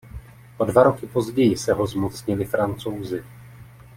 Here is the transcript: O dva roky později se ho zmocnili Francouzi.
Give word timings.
O 0.57 0.65
dva 0.65 0.83
roky 0.83 1.07
později 1.07 1.57
se 1.57 1.73
ho 1.73 1.87
zmocnili 1.87 2.45
Francouzi. 2.45 3.23